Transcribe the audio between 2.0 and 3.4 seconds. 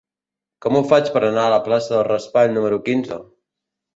Raspall número quinze?